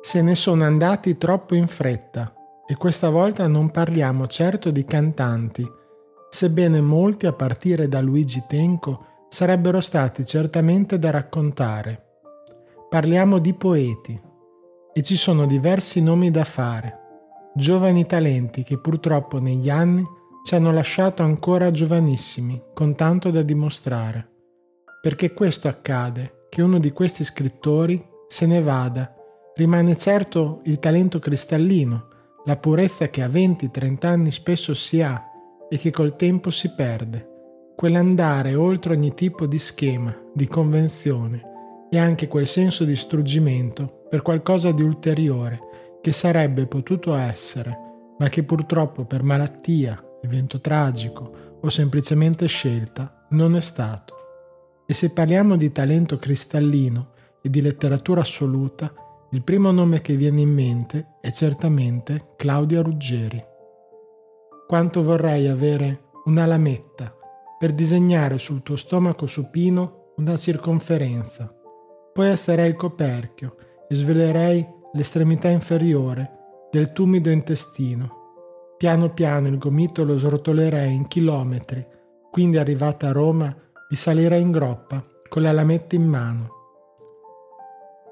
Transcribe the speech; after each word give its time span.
Se 0.00 0.22
ne 0.22 0.34
sono 0.34 0.64
andati 0.64 1.18
troppo 1.18 1.54
in 1.54 1.66
fretta 1.66 2.34
e 2.66 2.74
questa 2.76 3.10
volta 3.10 3.46
non 3.46 3.70
parliamo 3.70 4.26
certo 4.26 4.70
di 4.70 4.84
cantanti, 4.84 5.66
sebbene 6.30 6.80
molti 6.80 7.26
a 7.26 7.32
partire 7.32 7.88
da 7.88 8.00
Luigi 8.00 8.44
Tenco 8.48 9.06
sarebbero 9.28 9.80
stati 9.80 10.24
certamente 10.24 10.98
da 10.98 11.10
raccontare. 11.10 12.04
Parliamo 12.88 13.38
di 13.38 13.54
poeti 13.54 14.20
e 14.92 15.02
ci 15.02 15.16
sono 15.16 15.46
diversi 15.46 16.00
nomi 16.02 16.30
da 16.30 16.44
fare, 16.44 16.98
giovani 17.54 18.06
talenti 18.06 18.62
che 18.62 18.78
purtroppo 18.78 19.38
negli 19.38 19.70
anni 19.70 20.04
ci 20.44 20.54
hanno 20.54 20.72
lasciato 20.72 21.22
ancora 21.22 21.70
giovanissimi, 21.70 22.60
con 22.72 22.94
tanto 22.94 23.30
da 23.30 23.42
dimostrare. 23.42 24.28
Perché 25.00 25.32
questo 25.32 25.68
accade, 25.68 26.46
che 26.48 26.62
uno 26.62 26.78
di 26.78 26.90
questi 26.90 27.22
scrittori 27.22 28.02
se 28.30 28.46
ne 28.46 28.60
vada, 28.60 29.12
rimane 29.56 29.96
certo 29.96 30.60
il 30.66 30.78
talento 30.78 31.18
cristallino, 31.18 32.06
la 32.44 32.56
purezza 32.56 33.08
che 33.08 33.22
a 33.22 33.26
20-30 33.26 34.06
anni 34.06 34.30
spesso 34.30 34.72
si 34.72 35.02
ha 35.02 35.20
e 35.68 35.76
che 35.78 35.90
col 35.90 36.14
tempo 36.14 36.50
si 36.50 36.72
perde, 36.72 37.28
quell'andare 37.74 38.54
oltre 38.54 38.94
ogni 38.94 39.14
tipo 39.14 39.46
di 39.46 39.58
schema, 39.58 40.16
di 40.32 40.46
convenzione 40.46 41.42
e 41.90 41.98
anche 41.98 42.28
quel 42.28 42.46
senso 42.46 42.84
di 42.84 42.94
struggimento 42.94 44.06
per 44.08 44.22
qualcosa 44.22 44.70
di 44.70 44.82
ulteriore 44.82 45.58
che 46.00 46.12
sarebbe 46.12 46.66
potuto 46.66 47.16
essere, 47.16 47.76
ma 48.16 48.28
che 48.28 48.44
purtroppo 48.44 49.06
per 49.06 49.24
malattia, 49.24 50.00
evento 50.22 50.60
tragico 50.60 51.58
o 51.60 51.68
semplicemente 51.68 52.46
scelta 52.46 53.26
non 53.30 53.56
è 53.56 53.60
stato. 53.60 54.14
E 54.86 54.94
se 54.94 55.10
parliamo 55.10 55.56
di 55.56 55.72
talento 55.72 56.16
cristallino 56.16 57.18
e 57.42 57.50
di 57.50 57.60
letteratura 57.60 58.20
assoluta, 58.20 58.92
il 59.30 59.42
primo 59.42 59.70
nome 59.70 60.00
che 60.00 60.16
viene 60.16 60.40
in 60.40 60.52
mente 60.52 61.16
è 61.20 61.30
certamente 61.30 62.32
Claudia 62.36 62.82
Ruggeri. 62.82 63.42
Quanto 64.66 65.02
vorrei 65.02 65.46
avere 65.46 66.08
una 66.24 66.46
lametta 66.46 67.14
per 67.58 67.72
disegnare 67.72 68.38
sul 68.38 68.62
tuo 68.62 68.76
stomaco 68.76 69.26
supino 69.26 70.12
una 70.16 70.36
circonferenza. 70.36 71.54
Poi 72.12 72.28
alzerei 72.28 72.68
il 72.68 72.76
coperchio 72.76 73.56
e 73.88 73.94
svelerei 73.94 74.66
l'estremità 74.92 75.48
inferiore 75.48 76.30
del 76.70 76.92
tumido 76.92 77.30
intestino. 77.30 78.18
Piano 78.76 79.12
piano 79.12 79.48
il 79.48 79.58
gomitolo 79.58 80.16
srotolerei 80.16 80.94
in 80.94 81.06
chilometri, 81.06 81.86
quindi 82.30 82.58
arrivata 82.58 83.08
a 83.08 83.12
Roma 83.12 83.54
vi 83.88 83.96
salirei 83.96 84.40
in 84.40 84.50
groppa 84.50 85.04
con 85.28 85.42
la 85.42 85.52
lametta 85.52 85.96
in 85.96 86.06
mano. 86.06 86.59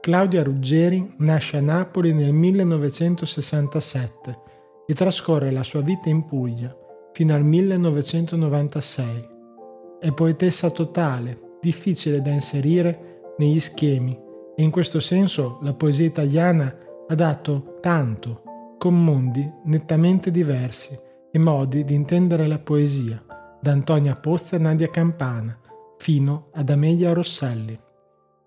Claudia 0.00 0.42
Ruggeri 0.42 1.14
nasce 1.18 1.56
a 1.56 1.60
Napoli 1.60 2.12
nel 2.12 2.32
1967 2.32 4.38
e 4.86 4.94
trascorre 4.94 5.50
la 5.50 5.64
sua 5.64 5.80
vita 5.80 6.08
in 6.08 6.24
Puglia 6.24 6.74
fino 7.12 7.34
al 7.34 7.44
1996. 7.44 9.36
È 10.00 10.12
poetessa 10.12 10.70
totale, 10.70 11.56
difficile 11.60 12.22
da 12.22 12.30
inserire 12.30 13.32
negli 13.38 13.58
schemi 13.58 14.16
e 14.56 14.62
in 14.62 14.70
questo 14.70 15.00
senso 15.00 15.58
la 15.62 15.74
poesia 15.74 16.06
italiana 16.06 16.72
ha 17.08 17.14
dato 17.14 17.78
tanto, 17.80 18.42
con 18.78 19.02
mondi 19.02 19.50
nettamente 19.64 20.30
diversi 20.30 20.96
e 21.30 21.38
modi 21.38 21.84
di 21.84 21.94
intendere 21.94 22.46
la 22.46 22.58
poesia, 22.58 23.22
da 23.60 23.72
Antonia 23.72 24.14
Pozza 24.14 24.56
e 24.56 24.60
Nadia 24.60 24.88
Campana 24.88 25.58
fino 25.98 26.46
ad 26.52 26.70
Amelia 26.70 27.12
Rosselli. 27.12 27.78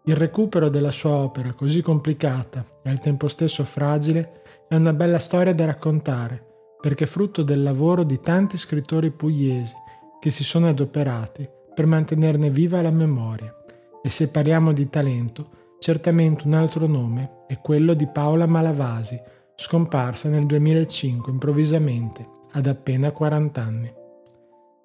Il 0.05 0.16
recupero 0.16 0.69
della 0.69 0.91
sua 0.91 1.11
opera 1.11 1.53
così 1.53 1.83
complicata 1.83 2.66
e 2.81 2.89
al 2.89 2.99
tempo 2.99 3.27
stesso 3.27 3.63
fragile 3.63 4.41
è 4.67 4.75
una 4.75 4.94
bella 4.94 5.19
storia 5.19 5.53
da 5.53 5.66
raccontare, 5.66 6.44
perché 6.81 7.03
è 7.03 7.07
frutto 7.07 7.44
del 7.44 7.61
lavoro 7.61 8.02
di 8.02 8.19
tanti 8.19 8.57
scrittori 8.57 9.11
pugliesi 9.11 9.75
che 10.19 10.31
si 10.31 10.44
sono 10.44 10.69
adoperati 10.69 11.47
per 11.75 11.85
mantenerne 11.85 12.50
viva 12.50 12.81
la 12.81 12.89
memoria. 12.89 13.56
E 14.01 14.09
se 14.09 14.31
parliamo 14.31 14.73
di 14.73 14.89
talento, 14.89 15.75
certamente 15.78 16.47
un 16.47 16.53
altro 16.53 16.88
nome 16.88 17.44
è 17.45 17.59
quello 17.59 17.94
di 17.94 18.07
Paola 18.07 18.47
Malavasi, 18.47 19.22
scomparsa 19.53 20.29
nel 20.29 20.47
2005 20.47 21.31
improvvisamente, 21.31 22.28
ad 22.53 22.66
appena 22.66 23.12
40 23.12 23.62
anni. 23.62 23.94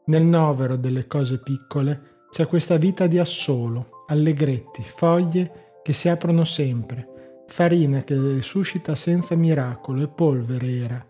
Nel 0.07 0.25
novero 0.25 0.77
delle 0.77 1.07
cose 1.07 1.41
piccole 1.41 2.25
c'è 2.29 2.47
questa 2.47 2.77
vita 2.77 3.07
di 3.07 3.19
assolo, 3.19 3.96
allegretti, 4.07 4.83
foglie 4.83 5.81
che 5.83 5.93
si 5.93 6.09
aprono 6.09 6.45
sempre, 6.45 7.45
farina 7.47 8.03
che 8.03 8.15
risuscita 8.15 8.95
senza 8.95 9.35
miracolo 9.35 10.03
e 10.03 10.09
polvere 10.09 10.69
era, 10.79 11.07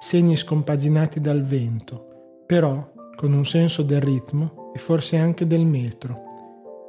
segni 0.00 0.36
scompaginati 0.36 1.20
dal 1.20 1.42
vento, 1.42 2.42
però 2.46 2.92
con 3.16 3.32
un 3.32 3.46
senso 3.46 3.82
del 3.82 4.00
ritmo 4.00 4.72
e 4.74 4.78
forse 4.78 5.16
anche 5.16 5.46
del 5.46 5.64
metro. 5.64 6.24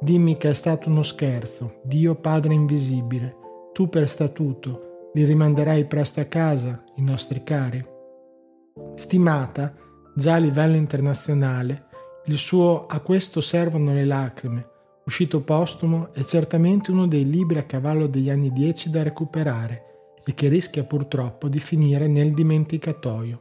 Dimmi 0.00 0.36
che 0.36 0.50
è 0.50 0.54
stato 0.54 0.88
uno 0.88 1.02
scherzo, 1.02 1.80
Dio 1.84 2.14
Padre 2.14 2.54
invisibile, 2.54 3.36
tu 3.72 3.88
per 3.88 4.08
statuto 4.08 5.10
li 5.14 5.24
rimanderai 5.24 5.86
presto 5.86 6.20
a 6.20 6.24
casa, 6.24 6.84
i 6.96 7.02
nostri 7.02 7.42
cari. 7.42 7.84
Stimata, 8.94 9.74
già 10.14 10.34
a 10.34 10.38
livello 10.38 10.76
internazionale, 10.76 11.86
il 12.26 12.36
suo 12.36 12.84
A 12.86 13.00
questo 13.00 13.40
servono 13.40 13.94
le 13.94 14.04
lacrime, 14.04 14.66
uscito 15.08 15.40
postumo, 15.40 16.12
è 16.12 16.22
certamente 16.22 16.90
uno 16.90 17.06
dei 17.06 17.28
libri 17.28 17.58
a 17.58 17.64
cavallo 17.64 18.06
degli 18.06 18.28
anni 18.28 18.52
dieci 18.52 18.90
da 18.90 19.02
recuperare 19.02 19.84
e 20.22 20.34
che 20.34 20.48
rischia 20.48 20.84
purtroppo 20.84 21.48
di 21.48 21.58
finire 21.58 22.06
nel 22.06 22.34
dimenticatoio, 22.34 23.40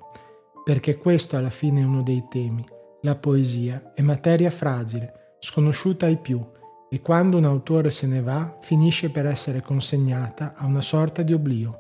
perché 0.64 0.96
questo 0.98 1.36
alla 1.36 1.50
fine 1.50 1.82
è 1.82 1.84
uno 1.84 2.04
dei 2.04 2.24
temi. 2.30 2.66
La 3.02 3.16
poesia 3.16 3.92
è 3.94 4.02
materia 4.02 4.50
fragile, 4.50 5.36
sconosciuta 5.40 6.06
ai 6.06 6.18
più, 6.18 6.42
e 6.90 7.02
quando 7.02 7.38
un 7.38 7.44
autore 7.44 7.92
se 7.92 8.08
ne 8.08 8.22
va 8.22 8.58
finisce 8.62 9.10
per 9.10 9.26
essere 9.26 9.62
consegnata 9.62 10.54
a 10.56 10.66
una 10.66 10.82
sorta 10.82 11.22
di 11.22 11.34
oblio. 11.34 11.80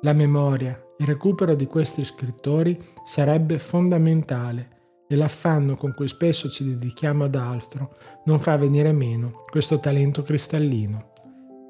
La 0.00 0.14
memoria, 0.14 0.80
il 0.96 1.06
recupero 1.06 1.54
di 1.54 1.66
questi 1.66 2.06
scrittori 2.06 2.82
sarebbe 3.04 3.58
fondamentale 3.58 4.75
e 5.08 5.14
l'affanno 5.16 5.76
con 5.76 5.92
cui 5.94 6.08
spesso 6.08 6.48
ci 6.48 6.64
dedichiamo 6.64 7.24
ad 7.24 7.34
altro 7.34 7.96
non 8.24 8.40
fa 8.40 8.56
venire 8.56 8.92
meno 8.92 9.44
questo 9.50 9.78
talento 9.78 10.22
cristallino. 10.22 11.12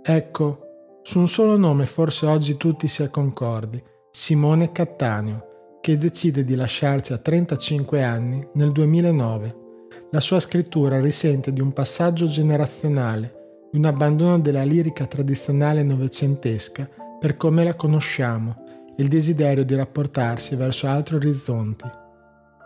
Ecco, 0.03 1.01
su 1.03 1.19
un 1.19 1.29
solo 1.29 1.57
nome 1.57 1.87
forse 1.87 2.27
oggi 2.27 2.57
tutti 2.57 2.89
si 2.89 3.03
è 3.03 3.11
concordi, 3.11 3.83
Simone 4.11 4.73
Cattaneo, 4.73 5.79
che 5.81 5.99
decide 5.99 6.45
di 6.45 6.55
lasciarci 6.55 7.13
a 7.13 7.19
35 7.19 8.03
anni 8.03 8.45
nel 8.55 8.73
2009. 8.73 9.65
La 10.11 10.21
sua 10.21 10.41
scrittura 10.41 11.01
risente 11.01 11.53
di 11.53 11.61
un 11.61 11.73
passaggio 11.73 12.27
generazionale, 12.27 13.69
di 13.71 13.79
un 13.79 13.85
abbandono 13.85 14.39
della 14.39 14.63
lirica 14.63 15.07
tradizionale 15.07 15.83
novecentesca 15.83 16.89
per 17.21 17.37
come 17.37 17.65
la 17.65 17.75
conosciamo 17.75 18.65
e 18.97 19.03
il 19.03 19.09
desiderio 19.09 19.65
di 19.65 19.75
rapportarsi 19.75 20.55
verso 20.57 20.87
altri 20.87 21.17
orizzonti. 21.17 22.05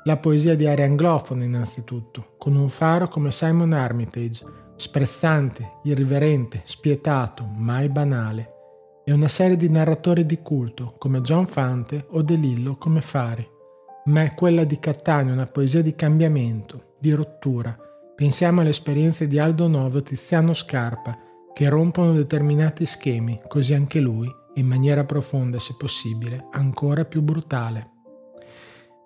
La 0.04 0.16
poesia 0.16 0.56
di 0.56 0.66
area 0.66 0.86
anglofona 0.86 1.44
innanzitutto, 1.44 2.34
con 2.38 2.56
un 2.56 2.70
faro 2.70 3.06
come 3.08 3.30
Simon 3.30 3.74
Armitage, 3.74 4.44
sprezzante, 4.76 5.78
irriverente, 5.82 6.62
spietato, 6.64 7.44
mai 7.44 7.90
banale, 7.90 8.54
e 9.04 9.12
una 9.12 9.28
serie 9.28 9.58
di 9.58 9.68
narratori 9.68 10.24
di 10.24 10.40
culto 10.40 10.94
come 10.98 11.20
John 11.20 11.46
Fante 11.46 12.06
o 12.10 12.22
De 12.22 12.36
Lillo 12.36 12.76
come 12.76 13.02
Fari. 13.02 13.46
Ma 14.06 14.22
è 14.22 14.34
quella 14.34 14.64
di 14.64 14.78
Cattaneo 14.78 15.34
una 15.34 15.44
poesia 15.44 15.82
di 15.82 15.94
cambiamento, 15.94 16.94
di 16.98 17.12
rottura. 17.12 17.76
Pensiamo 18.16 18.62
alle 18.62 18.70
esperienze 18.70 19.26
di 19.26 19.38
Aldo 19.38 19.68
Novo 19.68 19.98
e 19.98 20.02
Tiziano 20.02 20.54
Scarpa, 20.54 21.18
che 21.52 21.68
rompono 21.68 22.12
determinati 22.12 22.86
schemi, 22.86 23.38
così 23.48 23.74
anche 23.74 24.00
lui, 24.00 24.34
in 24.54 24.66
maniera 24.66 25.04
profonda 25.04 25.58
se 25.58 25.74
possibile, 25.76 26.46
ancora 26.52 27.04
più 27.04 27.20
brutale. 27.20 27.98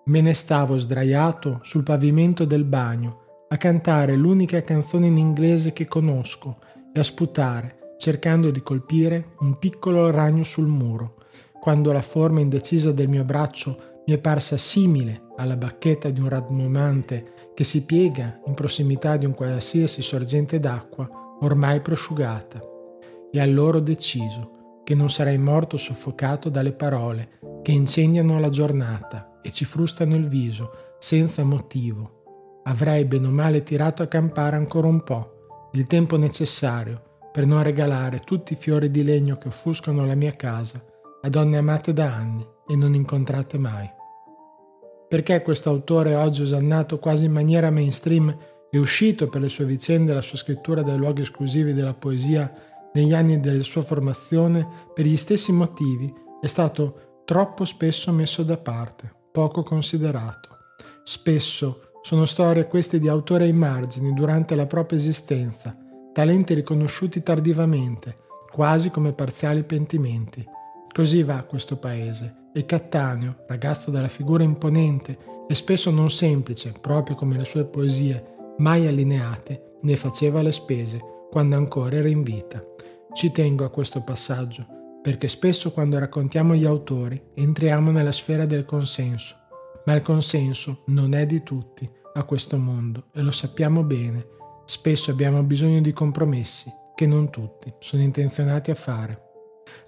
Me 0.07 0.21
ne 0.21 0.35
stavo 0.35 0.77
sdraiato 0.77 1.61
sul 1.63 1.81
pavimento 1.81 2.45
del 2.45 2.63
bagno, 2.63 3.45
a 3.47 3.57
cantare 3.57 4.15
l'unica 4.15 4.61
canzone 4.61 5.07
in 5.07 5.17
inglese 5.17 5.73
che 5.73 5.87
conosco 5.87 6.59
e 6.93 6.99
a 6.99 7.03
sputare, 7.03 7.95
cercando 7.97 8.51
di 8.51 8.61
colpire 8.61 9.31
un 9.39 9.57
piccolo 9.57 10.11
ragno 10.11 10.43
sul 10.43 10.67
muro, 10.67 11.15
quando 11.59 11.91
la 11.91 12.03
forma 12.03 12.39
indecisa 12.39 12.91
del 12.91 13.09
mio 13.09 13.23
braccio 13.23 14.01
mi 14.05 14.13
è 14.13 14.19
parsa 14.19 14.57
simile 14.57 15.23
alla 15.37 15.57
bacchetta 15.57 16.11
di 16.11 16.19
un 16.19 16.29
radmomante 16.29 17.51
che 17.55 17.63
si 17.63 17.83
piega 17.83 18.41
in 18.45 18.53
prossimità 18.53 19.17
di 19.17 19.25
un 19.25 19.33
qualsiasi 19.33 20.03
sorgente 20.03 20.59
d'acqua 20.59 21.09
ormai 21.41 21.81
prosciugata. 21.81 22.61
E 23.31 23.39
allora 23.39 23.77
ho 23.77 23.81
deciso 23.81 24.81
che 24.83 24.93
non 24.93 25.09
sarei 25.09 25.39
morto 25.39 25.77
soffocato 25.77 26.49
dalle 26.49 26.73
parole 26.73 27.39
che 27.63 27.71
incendiano 27.71 28.39
la 28.39 28.49
giornata 28.49 29.31
e 29.45 29.51
ci 29.51 29.65
frustano 29.65 30.15
il 30.15 30.27
viso 30.27 30.95
senza 30.97 31.43
motivo 31.43 32.15
Avrei 32.67 33.05
bene 33.05 33.27
o 33.27 33.31
male 33.31 33.61
tirato 33.61 34.01
a 34.01 34.07
campare 34.07 34.55
ancora 34.55 34.87
un 34.87 35.03
po', 35.03 35.69
il 35.73 35.85
tempo 35.85 36.17
necessario, 36.17 37.19
per 37.31 37.45
non 37.45 37.61
regalare 37.61 38.21
tutti 38.21 38.53
i 38.53 38.55
fiori 38.55 38.89
di 38.89 39.03
legno 39.03 39.37
che 39.37 39.49
offuscano 39.49 40.03
la 40.03 40.15
mia 40.15 40.31
casa 40.31 40.83
a 41.21 41.29
donne 41.29 41.57
amate 41.57 41.93
da 41.93 42.11
anni 42.11 42.43
e 42.67 42.75
non 42.75 42.95
incontrate 42.95 43.59
mai. 43.59 43.87
Perché 45.07 45.43
questo 45.43 45.69
autore 45.69 46.15
oggi 46.15 46.41
osannato 46.41 46.97
quasi 46.97 47.25
in 47.25 47.33
maniera 47.33 47.69
mainstream 47.69 48.35
è 48.71 48.77
uscito 48.77 49.29
per 49.29 49.41
le 49.41 49.49
sue 49.49 49.65
vicende 49.65 50.11
e 50.11 50.15
la 50.15 50.23
sua 50.23 50.39
scrittura 50.39 50.81
dai 50.81 50.97
luoghi 50.97 51.21
esclusivi 51.21 51.71
della 51.71 51.93
poesia 51.93 52.51
negli 52.93 53.13
anni 53.13 53.39
della 53.39 53.61
sua 53.61 53.83
formazione, 53.83 54.67
per 54.91 55.05
gli 55.05 55.17
stessi 55.17 55.51
motivi, 55.51 56.11
è 56.41 56.47
stato 56.47 57.21
troppo 57.25 57.63
spesso 57.63 58.11
messo 58.11 58.41
da 58.41 58.57
parte, 58.57 59.24
poco 59.35 59.63
considerato. 59.63 60.47
Spesso 61.03 61.89
sono 62.01 62.23
storie 62.23 62.67
queste 62.67 62.99
di 63.01 63.09
autori 63.09 63.43
ai 63.43 63.51
margini 63.51 64.13
durante 64.13 64.55
la 64.55 64.65
propria 64.65 64.97
esistenza, 64.97 65.75
talenti 66.13 66.53
riconosciuti 66.53 67.21
tardivamente, 67.21 68.15
quasi 68.49 68.89
come 68.91 69.11
parziali 69.11 69.63
pentimenti. 69.63 70.41
Così 70.89 71.21
va 71.23 71.43
questo 71.43 71.75
paese 71.75 72.43
e 72.53 72.65
Cattaneo, 72.65 73.43
ragazzo 73.47 73.91
dalla 73.91 74.07
figura 74.07 74.43
imponente 74.43 75.17
e 75.49 75.53
spesso 75.53 75.91
non 75.91 76.09
semplice, 76.09 76.71
proprio 76.79 77.17
come 77.17 77.35
le 77.35 77.43
sue 77.43 77.65
poesie, 77.65 78.53
mai 78.59 78.87
allineate, 78.87 79.73
ne 79.81 79.97
faceva 79.97 80.41
le 80.41 80.53
spese 80.53 81.27
quando 81.29 81.57
ancora 81.57 81.97
era 81.97 82.07
in 82.07 82.23
vita. 82.23 82.63
Ci 83.11 83.33
tengo 83.33 83.65
a 83.65 83.69
questo 83.69 84.01
passaggio, 84.01 84.65
perché 85.05 85.27
spesso 85.27 85.71
quando 85.71 85.99
raccontiamo 85.99 86.55
gli 86.55 86.65
autori 86.65 87.21
entriamo 87.35 87.91
nella 87.91 88.11
sfera 88.11 88.47
del 88.47 88.65
consenso, 88.65 89.35
ma 89.85 89.93
il 89.93 90.01
consenso 90.01 90.81
non 90.87 91.13
è 91.13 91.27
di 91.27 91.43
tutti 91.43 91.87
a 92.15 92.23
questo 92.23 92.57
mondo 92.57 93.09
e 93.13 93.21
lo 93.21 93.29
sappiamo 93.29 93.83
bene. 93.83 94.25
Spesso 94.65 95.11
abbiamo 95.11 95.43
bisogno 95.43 95.79
di 95.79 95.93
compromessi 95.93 96.71
che 96.95 97.05
non 97.05 97.29
tutti 97.29 97.71
sono 97.77 98.01
intenzionati 98.01 98.71
a 98.71 98.75
fare. 98.75 99.21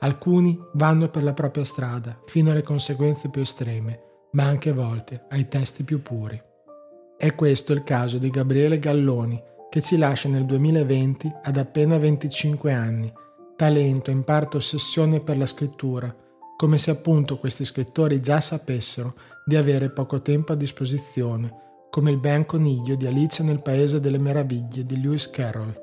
Alcuni 0.01 0.55
vanno 0.73 1.09
per 1.09 1.23
la 1.23 1.33
propria 1.33 1.63
strada 1.63 2.21
fino 2.27 2.51
alle 2.51 2.61
conseguenze 2.61 3.29
più 3.29 3.41
estreme, 3.41 3.99
ma 4.33 4.43
anche 4.43 4.69
a 4.69 4.75
volte 4.75 5.25
ai 5.29 5.47
testi 5.47 5.83
più 5.83 6.03
puri. 6.03 6.39
È 7.17 7.33
questo 7.33 7.73
il 7.73 7.81
caso 7.81 8.19
di 8.19 8.29
Gabriele 8.29 8.77
Galloni, 8.77 9.41
che 9.71 9.81
ci 9.81 9.97
lascia 9.97 10.29
nel 10.29 10.45
2020 10.45 11.37
ad 11.41 11.57
appena 11.57 11.97
25 11.97 12.71
anni, 12.71 13.11
talento, 13.57 14.11
in 14.11 14.23
parte 14.23 14.57
ossessione 14.57 15.19
per 15.19 15.35
la 15.35 15.47
scrittura, 15.47 16.15
come 16.55 16.77
se 16.77 16.91
appunto 16.91 17.39
questi 17.39 17.65
scrittori 17.65 18.21
già 18.21 18.39
sapessero 18.39 19.15
di 19.43 19.55
avere 19.55 19.89
poco 19.89 20.21
tempo 20.21 20.53
a 20.53 20.55
disposizione, 20.55 21.65
come 21.89 22.11
il 22.11 22.19
Ben 22.19 22.45
Coniglio 22.45 22.95
di 22.95 23.07
Alice 23.07 23.41
nel 23.41 23.61
Paese 23.63 23.99
delle 23.99 24.19
Meraviglie 24.19 24.85
di 24.85 25.01
Lewis 25.01 25.29
Carroll. 25.29 25.75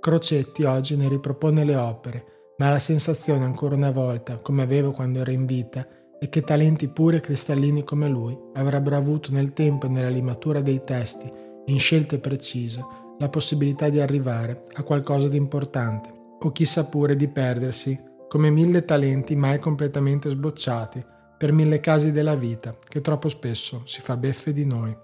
Crocetti 0.00 0.64
oggi 0.64 0.96
ne 0.96 1.08
ripropone 1.08 1.64
le 1.64 1.76
opere, 1.76 2.24
ma 2.58 2.70
la 2.70 2.78
sensazione 2.80 3.44
ancora 3.44 3.76
una 3.76 3.92
volta, 3.92 4.38
come 4.38 4.62
avevo 4.62 4.90
quando 4.90 5.20
ero 5.20 5.30
in 5.30 5.46
vita, 5.46 5.86
è 6.18 6.28
che 6.28 6.42
talenti 6.42 6.88
puri 6.88 7.16
e 7.16 7.20
cristallini 7.20 7.84
come 7.84 8.08
lui 8.08 8.36
avrebbero 8.54 8.96
avuto 8.96 9.30
nel 9.30 9.52
tempo 9.52 9.86
e 9.86 9.88
nella 9.88 10.08
limatura 10.08 10.60
dei 10.60 10.82
testi, 10.82 11.32
in 11.66 11.78
scelte 11.78 12.18
precise, 12.18 12.84
la 13.18 13.28
possibilità 13.28 13.88
di 13.88 14.00
arrivare 14.00 14.66
a 14.72 14.82
qualcosa 14.82 15.28
di 15.28 15.36
importante, 15.36 16.19
o 16.42 16.52
chissà 16.52 16.86
pure 16.86 17.16
di 17.16 17.28
perdersi, 17.28 17.98
come 18.28 18.50
mille 18.50 18.84
talenti 18.84 19.36
mai 19.36 19.58
completamente 19.58 20.30
sbocciati, 20.30 21.04
per 21.36 21.52
mille 21.52 21.80
casi 21.80 22.12
della 22.12 22.34
vita, 22.34 22.76
che 22.86 23.00
troppo 23.00 23.28
spesso 23.28 23.82
si 23.86 24.00
fa 24.00 24.16
beffe 24.16 24.52
di 24.52 24.64
noi. 24.64 24.96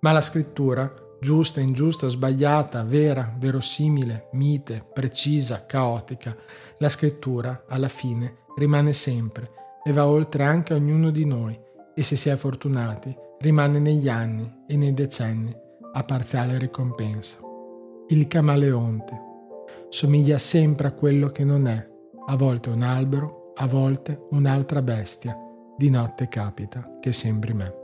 Ma 0.00 0.12
la 0.12 0.20
scrittura, 0.20 0.92
giusta, 1.20 1.60
ingiusta, 1.60 2.08
sbagliata, 2.08 2.84
vera, 2.84 3.34
verosimile, 3.38 4.28
mite, 4.32 4.86
precisa, 4.92 5.66
caotica, 5.66 6.36
la 6.78 6.88
scrittura, 6.88 7.64
alla 7.68 7.88
fine, 7.88 8.44
rimane 8.56 8.92
sempre 8.92 9.50
e 9.84 9.92
va 9.92 10.06
oltre 10.06 10.44
anche 10.44 10.74
ognuno 10.74 11.10
di 11.10 11.24
noi 11.24 11.58
e 11.94 12.02
se 12.02 12.16
si 12.16 12.28
è 12.28 12.36
fortunati 12.36 13.16
rimane 13.40 13.78
negli 13.78 14.08
anni 14.08 14.64
e 14.66 14.76
nei 14.76 14.94
decenni 14.94 15.54
a 15.92 16.04
parziale 16.04 16.58
ricompensa. 16.58 17.38
Il 18.08 18.26
camaleonte 18.26 19.26
somiglia 19.88 20.38
sempre 20.38 20.88
a 20.88 20.92
quello 20.92 21.28
che 21.28 21.44
non 21.44 21.66
è, 21.66 21.86
a 22.26 22.36
volte 22.36 22.70
un 22.70 22.82
albero, 22.82 23.52
a 23.54 23.66
volte 23.66 24.26
un'altra 24.30 24.82
bestia, 24.82 25.36
di 25.76 25.90
notte 25.90 26.28
capita 26.28 26.98
che 27.00 27.12
sembri 27.12 27.54
me. 27.54 27.77